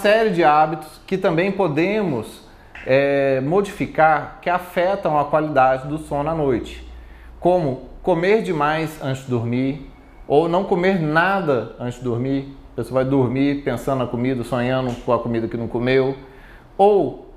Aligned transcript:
série 0.00 0.30
de 0.30 0.42
hábitos 0.42 1.00
que 1.06 1.18
também 1.18 1.52
podemos 1.52 2.42
é, 2.86 3.40
modificar 3.42 4.38
que 4.40 4.48
afetam 4.48 5.18
a 5.18 5.26
qualidade 5.26 5.86
do 5.88 5.98
sono 5.98 6.30
à 6.30 6.34
noite, 6.34 6.86
como 7.38 7.82
comer 8.02 8.42
demais 8.42 8.98
antes 9.02 9.24
de 9.24 9.30
dormir 9.30 9.90
ou 10.26 10.48
não 10.48 10.64
comer 10.64 10.98
nada 10.98 11.74
antes 11.78 11.98
de 11.98 12.04
dormir. 12.04 12.56
A 12.72 12.76
pessoa 12.76 13.02
vai 13.02 13.10
dormir 13.10 13.62
pensando 13.62 13.98
na 13.98 14.06
comida, 14.06 14.42
sonhando 14.42 14.94
com 15.04 15.12
a 15.12 15.18
comida 15.18 15.46
que 15.46 15.56
não 15.56 15.68
comeu, 15.68 16.16
ou 16.78 17.34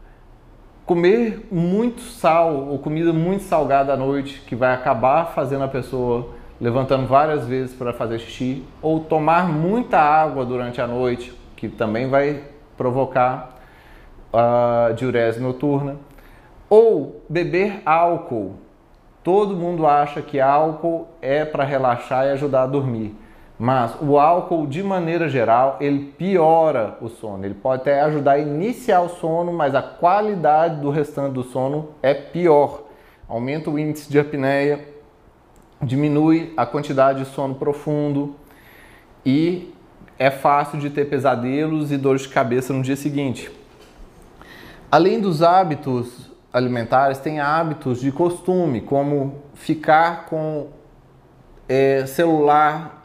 comer 0.86 1.46
muito 1.52 2.02
sal 2.02 2.68
ou 2.68 2.80
comida 2.80 3.12
muito 3.12 3.44
salgada 3.44 3.92
à 3.92 3.98
noite, 3.98 4.42
que 4.48 4.56
vai 4.56 4.74
acabar 4.74 5.34
fazendo 5.34 5.66
a 5.66 5.68
pessoa 5.68 6.30
levantando 6.62 7.08
várias 7.08 7.46
vezes 7.46 7.76
para 7.76 7.92
fazer 7.92 8.20
xixi, 8.20 8.64
ou 8.82 9.02
tomar 9.02 9.50
muita 9.50 10.00
água 10.00 10.46
durante 10.46 10.80
a 10.80 10.88
noite, 10.88 11.34
que 11.70 11.78
também 11.78 12.10
vai 12.10 12.44
provocar 12.76 13.56
a 14.34 14.92
diurese 14.98 15.40
noturna, 15.40 15.96
ou 16.70 17.22
beber 17.30 17.82
álcool. 17.86 18.56
Todo 19.24 19.56
mundo 19.56 19.88
acha 19.88 20.22
que 20.22 20.42
álcool 20.42 21.08
é 21.22 21.46
para 21.46 21.64
relaxar 21.64 22.26
e 22.26 22.32
ajudar 22.32 22.64
a 22.64 22.68
dormir. 22.68 23.16
Mas 23.58 23.96
o 24.02 24.20
álcool, 24.20 24.68
de 24.68 24.84
maneira 24.84 25.30
geral, 25.30 25.78
ele 25.80 26.14
piora 26.18 26.98
o 27.00 27.08
sono. 27.08 27.46
Ele 27.46 27.54
pode 27.54 27.84
até 27.84 28.02
ajudar 28.02 28.34
a 28.34 28.40
iniciar 28.40 29.00
o 29.00 29.08
sono, 29.08 29.54
mas 29.54 29.74
a 29.74 29.82
qualidade 29.82 30.82
do 30.82 30.90
restante 30.90 31.34
do 31.34 31.44
sono 31.44 31.92
é 32.02 32.14
pior. 32.14 32.84
Aumenta 33.30 33.70
o 33.70 33.80
índice 33.80 34.12
de 34.12 34.20
apneia, 34.20 34.86
diminui 35.82 36.54
a 36.58 36.66
quantidade 36.66 37.20
de 37.20 37.26
sono 37.26 37.56
profundo 37.56 38.36
e 39.26 39.74
é 40.18 40.30
fácil 40.30 40.80
de 40.80 40.90
ter 40.90 41.06
pesadelos 41.06 41.92
e 41.92 41.98
dores 41.98 42.24
de 42.24 42.30
cabeça 42.30 42.74
no 42.74 42.82
dia 42.82 42.96
seguinte. 42.96 43.52
Além 44.92 45.20
dos 45.20 45.42
hábitos 45.42 46.32
alimentares, 46.52 47.18
tem 47.18 47.40
hábitos 47.40 48.00
de 48.00 48.12
costume, 48.12 48.82
como 48.82 49.42
ficar 49.56 50.26
com 50.26 50.68
é, 51.68 52.06
celular 52.06 53.04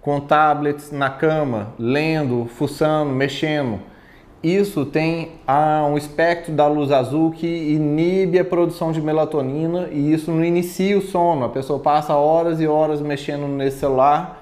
com 0.00 0.20
tablets 0.20 0.90
na 0.90 1.10
cama, 1.10 1.74
lendo, 1.78 2.46
fuçando, 2.46 3.12
mexendo. 3.12 3.80
Isso 4.42 4.86
tem 4.86 5.32
ah, 5.46 5.84
um 5.86 5.98
espectro 5.98 6.52
da 6.54 6.66
luz 6.66 6.92
azul 6.92 7.32
que 7.32 7.46
inibe 7.46 8.38
a 8.38 8.44
produção 8.44 8.92
de 8.92 9.02
melatonina 9.02 9.88
e 9.90 10.12
isso 10.12 10.30
não 10.30 10.44
inicia 10.44 10.96
o 10.96 11.02
sono. 11.02 11.44
A 11.44 11.48
pessoa 11.48 11.80
passa 11.80 12.14
horas 12.14 12.60
e 12.60 12.66
horas 12.66 13.02
mexendo 13.02 13.48
nesse 13.48 13.80
celular 13.80 14.37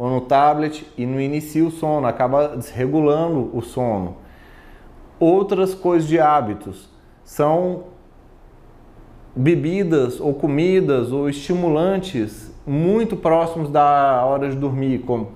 ou 0.00 0.08
no 0.08 0.22
tablet 0.22 0.86
e 0.96 1.04
não 1.04 1.20
inicia 1.20 1.62
o 1.62 1.70
sono, 1.70 2.06
acaba 2.06 2.56
desregulando 2.56 3.50
o 3.52 3.60
sono. 3.60 4.16
Outras 5.18 5.74
coisas 5.74 6.08
de 6.08 6.18
hábitos 6.18 6.88
são 7.22 7.84
bebidas 9.36 10.18
ou 10.18 10.32
comidas 10.32 11.12
ou 11.12 11.28
estimulantes 11.28 12.50
muito 12.66 13.14
próximos 13.14 13.68
da 13.68 14.24
hora 14.24 14.48
de 14.48 14.56
dormir, 14.56 15.00
como 15.00 15.32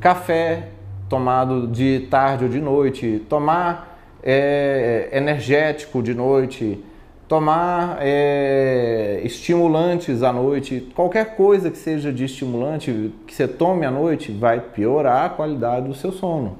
café 0.00 0.70
tomado 1.10 1.66
de 1.66 2.06
tarde 2.10 2.44
ou 2.44 2.50
de 2.50 2.58
noite, 2.58 3.22
tomar 3.28 3.98
é, 4.22 5.10
energético 5.12 6.02
de 6.02 6.14
noite, 6.14 6.82
tomar 7.28 7.98
é, 8.00 9.20
estimulantes 9.24 10.22
à 10.22 10.32
noite, 10.32 10.88
qualquer 10.94 11.36
coisa 11.36 11.70
que 11.70 11.78
seja 11.78 12.12
de 12.12 12.24
estimulante 12.24 13.12
que 13.26 13.34
você 13.34 13.48
tome 13.48 13.84
à 13.84 13.90
noite 13.90 14.30
vai 14.30 14.60
piorar 14.60 15.26
a 15.26 15.28
qualidade 15.28 15.88
do 15.88 15.94
seu 15.94 16.12
sono. 16.12 16.56